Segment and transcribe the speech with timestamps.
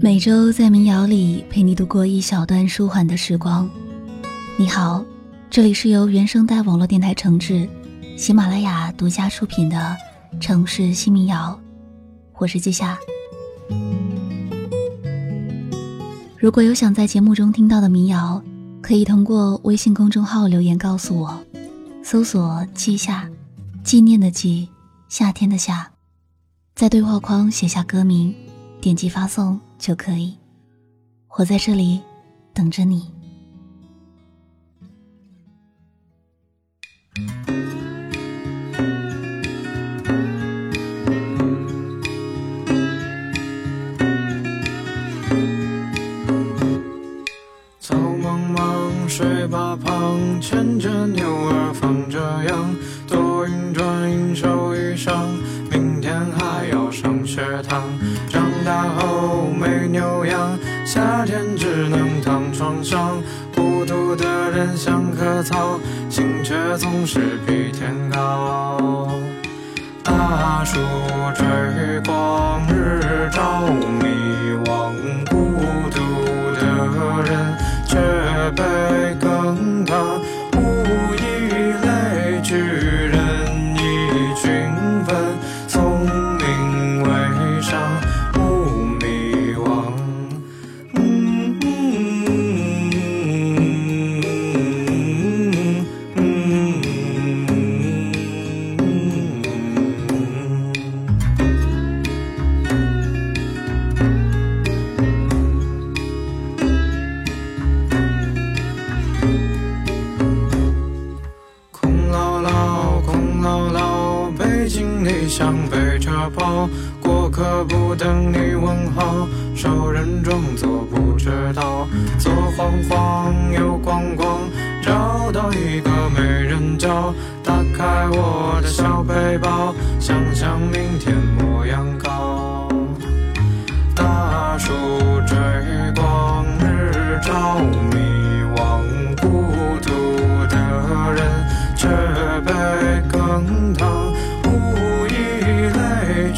[0.00, 3.68] 每周在民谣里陪你度过一小段舒缓的时光。
[4.56, 5.04] 你好，
[5.50, 7.68] 这里是由原声带网络电台承制，
[8.16, 9.96] 喜马拉雅独家出品的
[10.40, 11.58] 《城市新民谣》，
[12.36, 12.96] 我是季夏。
[16.36, 18.40] 如果有想在节目中听到的民谣，
[18.80, 21.36] 可以通过微信公众号留言告诉我，
[22.04, 23.28] 搜索“季夏”，
[23.82, 24.68] 纪念的季，
[25.08, 25.90] 夏天的夏，
[26.76, 28.32] 在对话框写下歌名，
[28.80, 29.58] 点击发送。
[29.78, 30.36] 就可以，
[31.38, 32.02] 我在这里
[32.52, 33.10] 等着你。
[47.80, 52.74] 草茫茫，水坝旁，牵着牛儿放着羊，
[53.06, 55.30] 多云转阴，受雨伤，
[55.70, 57.82] 明天还要上学堂。
[62.84, 63.22] 上。
[63.54, 69.08] 孤独的人像棵草，心却总是比天高。
[70.02, 70.78] 大树
[71.34, 71.46] 追
[72.04, 73.62] 光，日照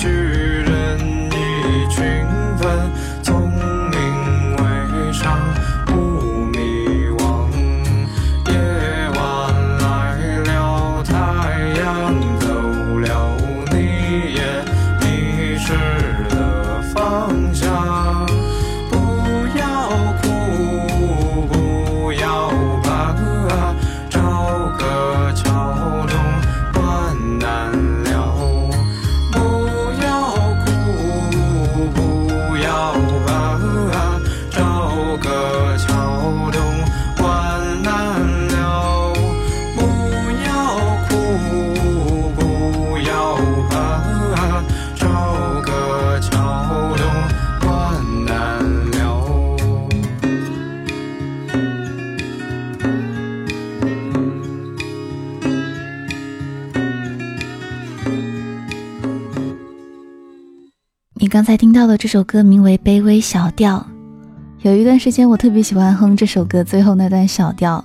[0.00, 0.39] future.
[61.50, 63.78] 才听到的这首歌名为《卑微小调》，
[64.62, 67.84] 有一段时间我特别喜欢哼这首歌最后那段小调。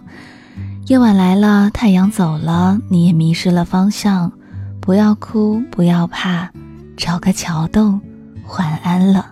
[0.85, 4.31] 夜晚来了，太阳走了，你也迷失了方向。
[4.79, 6.47] 不要哭，不要怕，
[6.95, 7.99] 找个桥洞，
[8.55, 9.25] 晚安了。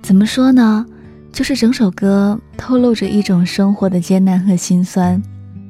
[0.00, 0.86] 怎么说呢？
[1.30, 5.22] 就是整首歌透露着一种生活的艰难和心酸，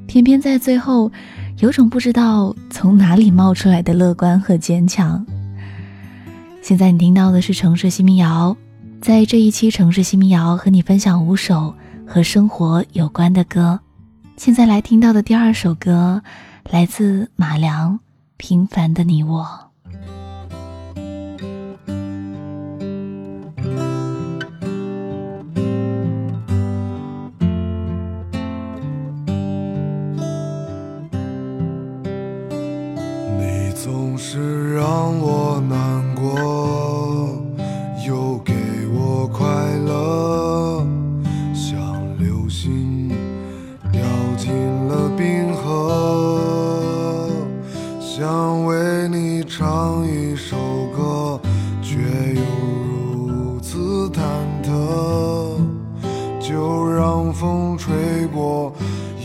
[0.06, 1.10] 偏偏在最后，
[1.58, 5.26] 有种不知道从哪里冒出来的乐观和坚强。
[6.62, 8.56] 现在你听到的是城市新民谣，
[9.00, 11.74] 在这一期城市新民谣和你分享五首
[12.06, 13.80] 和生活有关的歌。
[14.36, 16.22] 现在来听到的第二首歌，
[16.70, 17.94] 来自马良，
[18.36, 19.42] 《平凡的你我》。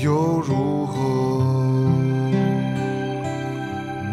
[0.05, 0.13] 又
[0.47, 0.93] 如何？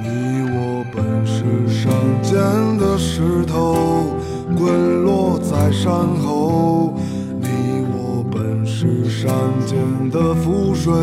[0.03, 0.09] 你
[0.55, 1.93] 我本是山
[2.23, 2.33] 间
[2.79, 4.17] 的石头，
[4.57, 6.95] 滚落在山后，
[7.39, 9.35] 你我本是山
[9.67, 9.77] 间
[10.11, 10.95] 的浮水，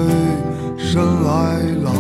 [0.76, 1.94] 生来浪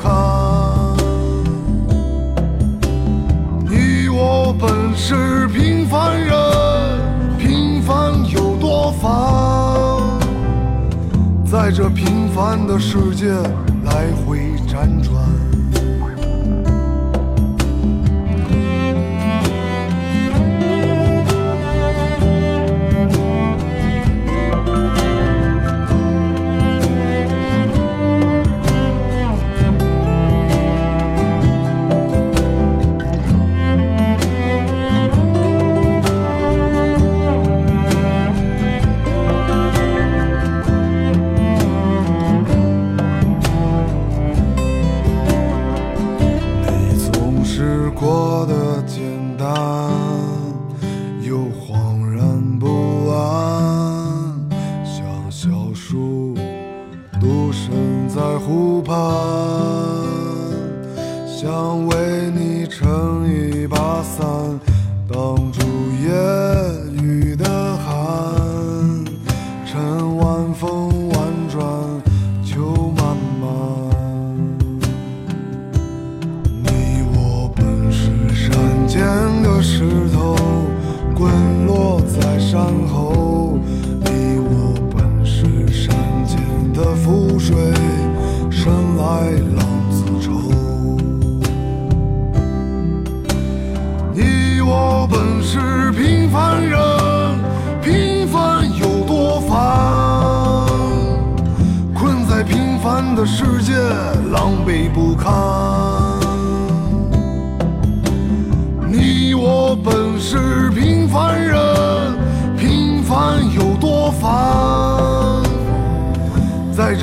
[0.00, 0.10] 看。
[3.68, 6.34] 你我本是平凡人，
[7.38, 9.10] 平凡有多烦？
[11.44, 13.26] 在这平凡的世界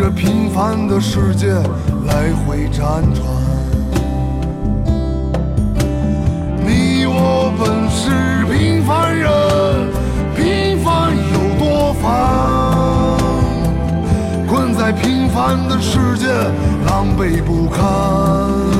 [0.09, 1.47] 平凡的世界
[2.05, 3.25] 来回辗转。
[6.65, 9.29] 你我本是平凡人，
[10.35, 12.05] 平凡有多烦？
[14.47, 16.27] 困在平凡的世界，
[16.85, 18.76] 狼狈不堪。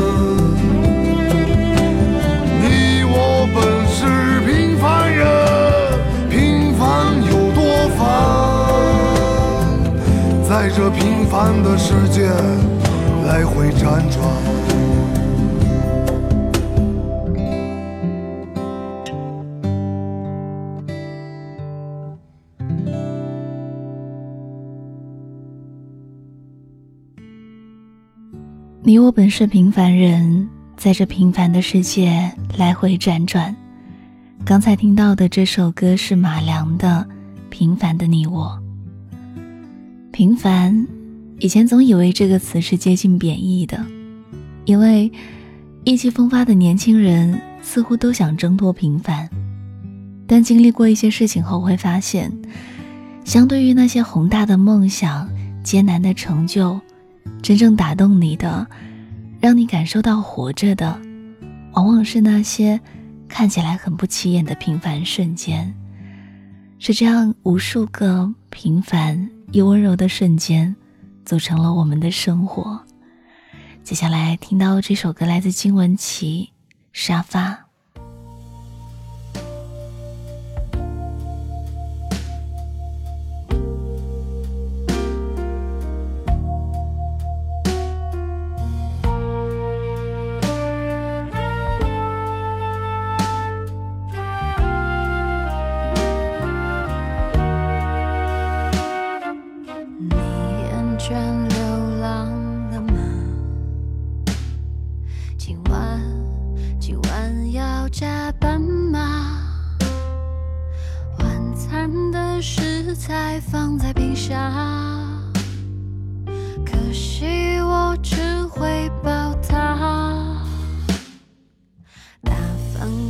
[10.47, 12.29] 在这平凡的世界
[13.25, 14.23] 来回辗转。
[28.81, 30.47] 你我本是平凡人，
[30.77, 33.53] 在这平凡的世界来回辗转。
[34.45, 37.05] 刚才听到的这首歌是马良的
[37.49, 38.57] 《平凡的你我》。
[40.18, 40.88] 平凡，
[41.38, 43.86] 以前总以为这个词是接近贬义的，
[44.66, 45.12] 因为
[45.84, 49.30] 意气风发的年轻人似乎都想挣脱平凡。
[50.25, 52.31] 但经历过一些事情后，会发现，
[53.25, 55.30] 相对于那些宏大的梦想、
[55.64, 56.81] 艰难的成就，
[57.44, 58.66] 真正打动你的，
[59.40, 61.00] 让你感受到活着的，
[61.74, 62.81] 往往是那些
[63.28, 65.71] 看起来很不起眼的平凡瞬间。
[66.80, 70.75] 是这样无数个平凡以温柔的瞬间，
[71.25, 72.83] 组成了我们的生活。
[73.83, 76.25] 接下来听到这首歌来自金玟岐，
[76.92, 77.51] 《沙发》。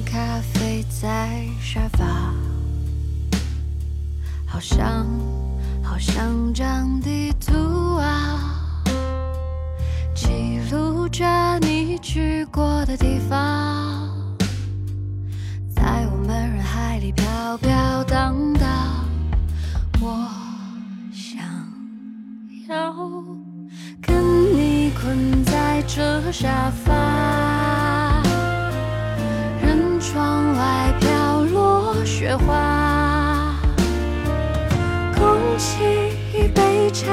[0.10, 2.06] 咖啡在沙发，
[4.46, 5.06] 好像。
[5.90, 8.84] 好像张地图啊，
[10.14, 11.26] 记录着
[11.60, 14.10] 你去过的地方，
[15.74, 19.06] 在我们人海里飘飘荡荡，
[20.02, 20.30] 我
[21.12, 21.40] 想
[22.68, 22.94] 要
[24.02, 26.94] 跟你困在这沙发，
[30.10, 33.54] 窗外飘落雪花，
[35.14, 37.06] 空气一杯茶，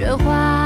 [0.00, 0.59] 雪花，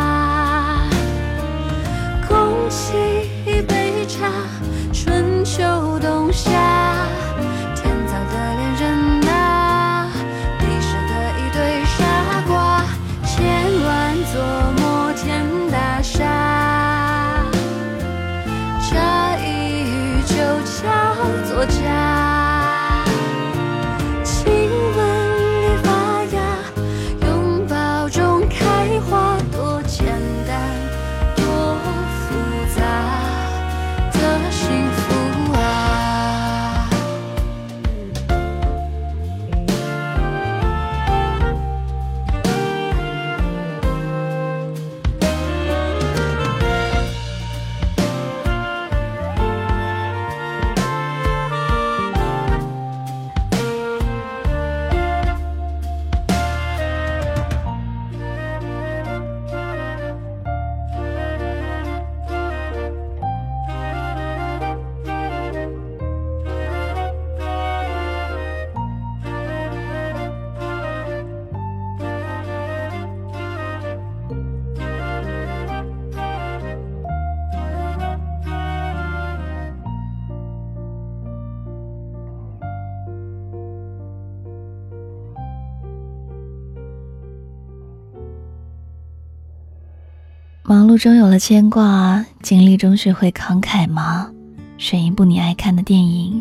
[90.95, 94.31] 途中有了牵挂，经历中学会慷慨吗？
[94.79, 96.41] 选一部你爱看的电影，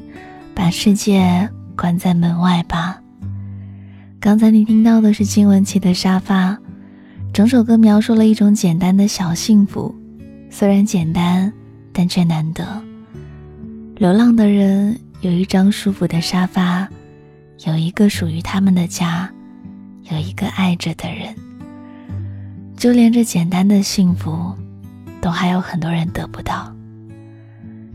[0.53, 3.01] 把世界关在门外吧。
[4.19, 6.51] 刚才你听到的是金玟岐的《沙发》，
[7.33, 9.95] 整首歌描述了一种简单的小幸福，
[10.51, 11.51] 虽然简单，
[11.91, 12.63] 但却难得。
[13.95, 16.87] 流浪的人有一张舒服的沙发，
[17.65, 19.27] 有一个属于他们的家，
[20.11, 21.33] 有一个爱着的人。
[22.83, 24.53] 就连这简单的幸福，
[25.21, 26.69] 都还有很多人得不到。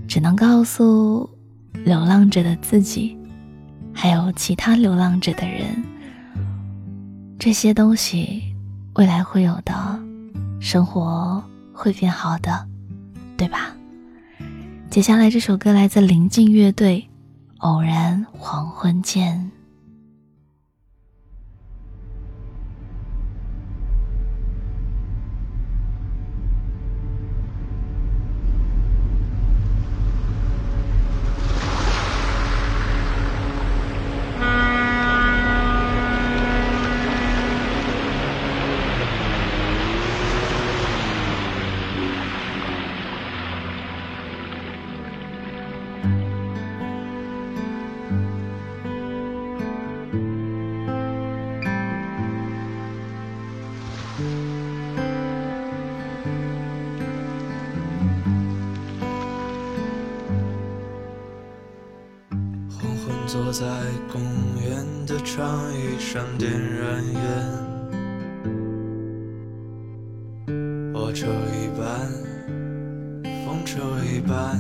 [0.09, 1.29] 只能告诉
[1.85, 3.15] 流浪着的自己，
[3.93, 5.85] 还有其他流浪着的人，
[7.39, 8.43] 这些东西
[8.95, 9.75] 未来会有的，
[10.59, 12.67] 生活会变好的，
[13.37, 13.71] 对吧？
[14.89, 17.07] 接下来这首歌来自林静乐队，
[17.59, 19.51] 《偶然黄昏见》。
[63.59, 63.67] 在
[64.13, 64.23] 公
[64.63, 67.21] 园的长椅上点燃烟，
[70.95, 72.09] 我抽一半，
[73.45, 74.57] 风抽一半，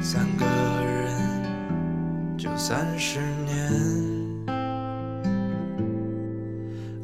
[0.00, 0.46] 三个
[0.82, 1.12] 人
[2.38, 3.70] 就三十年。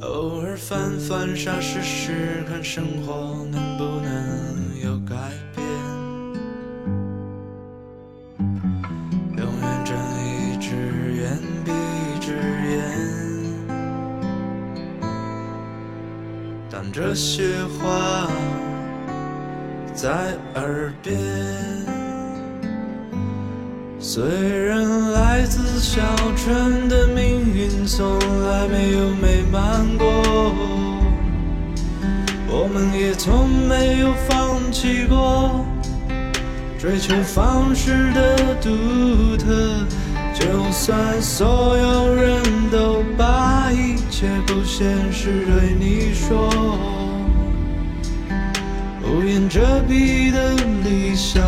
[0.00, 3.84] 偶尔翻翻沙试试，看生活能不
[17.20, 17.44] 些
[17.78, 18.30] 话
[19.92, 20.08] 在
[20.54, 21.18] 耳边。
[23.98, 24.24] 虽
[24.64, 26.00] 然来自小
[26.34, 30.06] 镇的命运从来没有美满过，
[32.48, 35.62] 我们也从没有放弃过
[36.78, 39.84] 追求方式的独特。
[40.32, 46.48] 就算所有人都把一切不现实对你说，
[49.12, 51.42] 无言遮蔽的理想，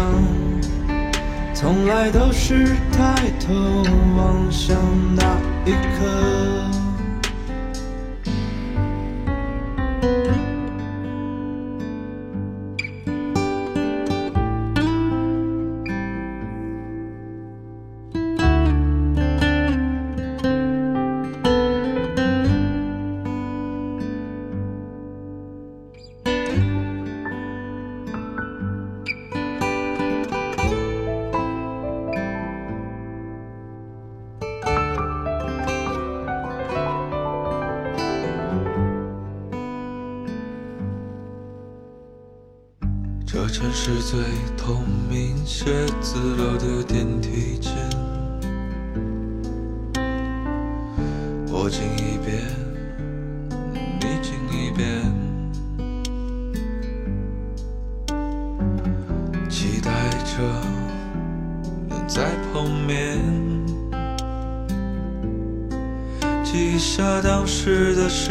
[1.54, 3.54] 从来都是抬头
[4.16, 4.76] 望向
[5.14, 5.22] 那
[5.64, 6.81] 一刻。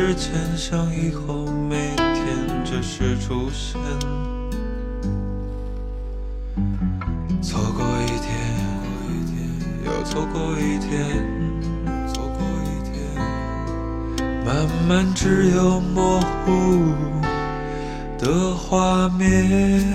[0.02, 3.80] 时间，想以后每天准时出现。
[7.40, 8.32] 错过一天，
[9.86, 11.06] 又错过一天，
[12.12, 12.98] 错过一天，
[14.44, 16.96] 慢慢只有模糊
[18.18, 19.86] 的画面。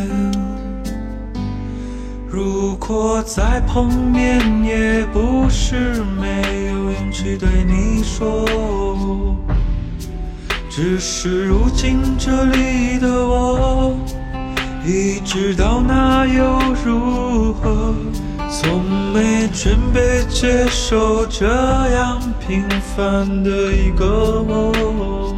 [2.29, 8.47] 如果再碰面，也不是没有勇气对你说，
[10.77, 13.97] 只是如今这里的我。
[14.85, 17.95] 已知道那又如何？
[18.51, 18.83] 从
[19.15, 22.63] 没准备接受这样平
[22.95, 25.35] 凡的一个我。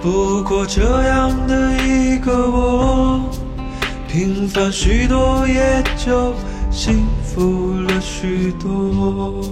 [0.00, 3.28] 不过这样的一个我，
[4.06, 6.32] 平凡许多，也就
[6.70, 9.42] 幸福了许多。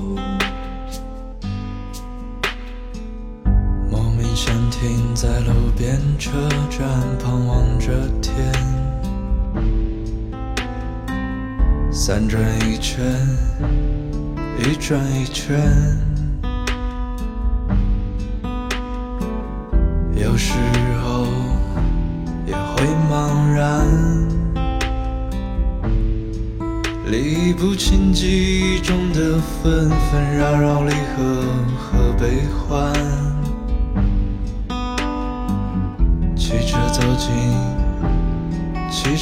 [6.25, 6.31] 车
[6.71, 8.33] 站旁望着天，
[11.91, 13.05] 三转一圈，
[14.57, 15.61] 一转一圈。
[20.15, 20.53] 有时
[21.03, 21.27] 候
[22.47, 23.85] 也会茫然，
[27.11, 31.43] 理不清记忆中的纷纷扰扰、离合
[31.77, 32.93] 和悲欢。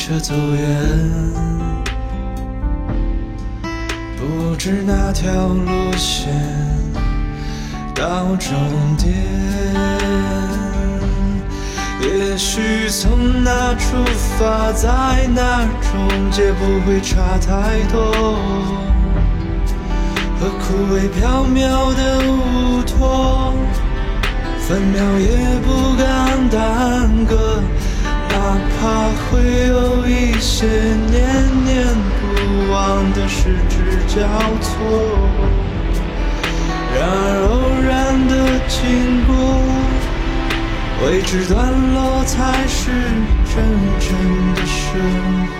[0.02, 0.64] 车走远，
[4.16, 6.32] 不知哪条路线
[7.94, 8.56] 到终
[8.96, 9.12] 点。
[12.00, 14.02] 也许从哪出
[14.38, 14.88] 发，在
[15.34, 18.38] 哪终结，不会差太多。
[20.40, 23.52] 和枯萎缥缈的乌托。
[24.66, 25.26] 分秒也
[25.66, 27.60] 不敢耽搁，
[28.40, 28.80] 哪怕
[29.26, 30.66] 会有一些
[31.10, 31.20] 念
[31.62, 33.76] 念不忘的失之
[34.08, 34.16] 交
[34.62, 34.70] 错。
[36.94, 37.88] 然而偶然
[38.28, 38.32] 的
[38.66, 38.78] 经
[39.26, 39.30] 过，
[41.04, 41.54] 未知段
[41.92, 42.90] 落才是
[43.44, 43.54] 真
[44.00, 44.08] 正
[44.54, 44.88] 的生
[45.48, 45.59] 活。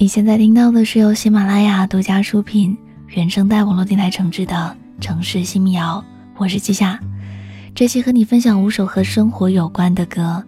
[0.00, 2.74] 你现在听到的是由喜马拉雅独家出品、
[3.08, 6.02] 原声带网络电台承制的《城市新民谣》，
[6.38, 6.98] 我是季夏。
[7.74, 10.42] 这期和你分享五首和生活有关的歌，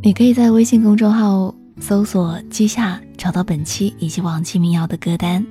[0.00, 5.44] 你可以在微信公众号搜索“季夏”找到本期以及往期民谣的歌单。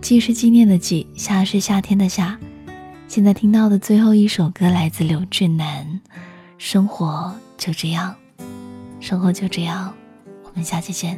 [0.00, 2.36] 季是纪念的季，夏是夏天的夏。
[3.06, 5.86] 现在听到的最后一首歌来自刘俊南，
[6.58, 8.12] 《生活就这样》，
[8.98, 9.94] 生活就这样，
[10.42, 11.16] 我们下期见。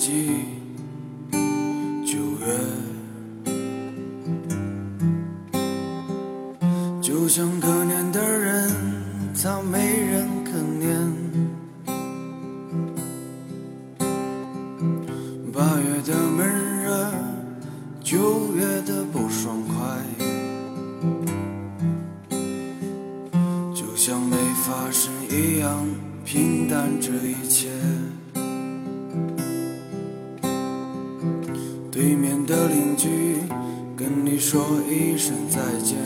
[0.00, 0.59] 记，
[32.50, 33.36] 的邻居
[33.96, 34.60] 跟你说
[34.90, 35.96] 一声再见，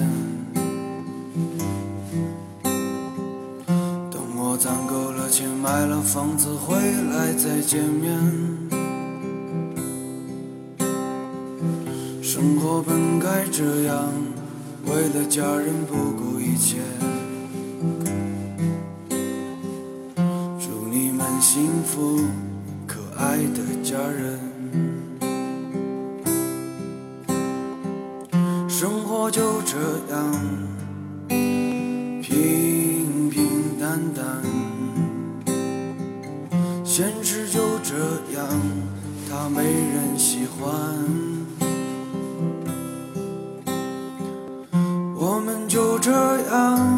[4.10, 8.20] 等我攒够了钱买了房子回来再见面。
[12.22, 14.12] 生活本该这样，
[14.84, 16.76] 为了家人不顾一切。
[40.60, 40.70] 欢。
[45.16, 46.10] 我们就这
[46.50, 46.93] 样，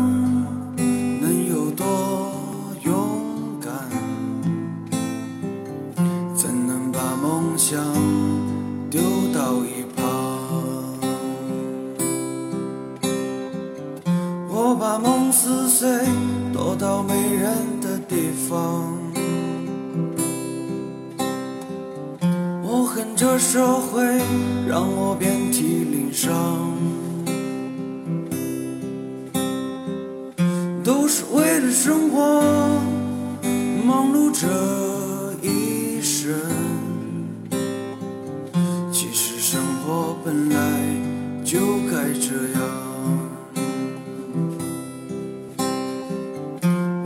[41.66, 42.60] 就该这样。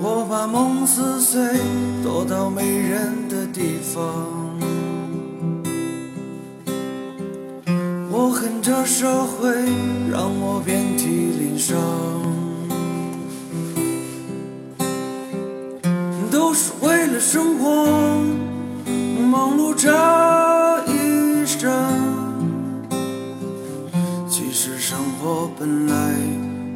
[0.03, 1.40] 我把梦撕碎，
[2.03, 4.05] 躲到没人的地方。
[8.11, 9.49] 我恨这社会，
[10.11, 11.07] 让我遍体
[11.38, 11.79] 鳞伤。
[16.31, 17.87] 都是为了生活
[19.31, 19.90] 忙碌着
[25.33, 26.16] 我本来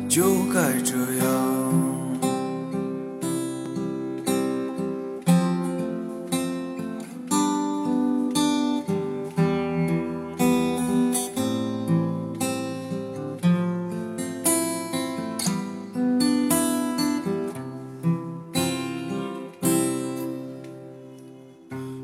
[0.09, 1.25] 就该这样。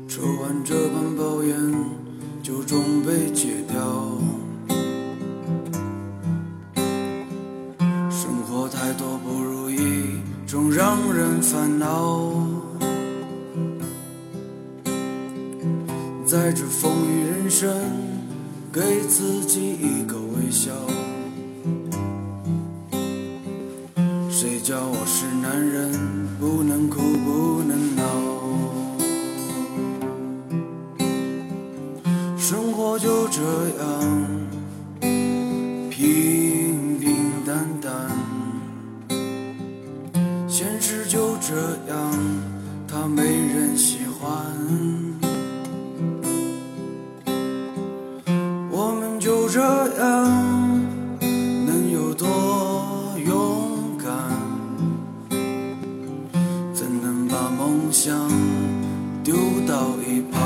[0.05, 1.55] 抽完这半包烟，
[2.43, 4.10] 就准备戒掉。
[42.91, 44.29] 他没人喜欢。
[48.69, 50.81] 我们就这样，
[51.65, 52.27] 能有多
[53.25, 54.11] 勇敢？
[56.73, 58.13] 怎能把梦想
[59.23, 60.41] 丢到一旁？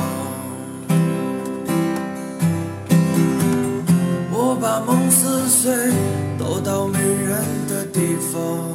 [4.31, 5.73] 我把梦撕碎，
[6.37, 8.74] 躲到没人的地方。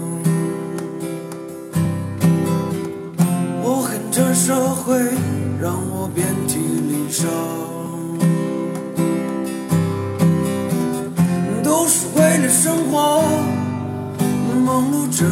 [4.50, 4.98] 社会，
[5.60, 7.30] 让我遍体鳞伤。
[11.62, 13.22] 都是为了生活
[14.66, 15.24] 忙碌着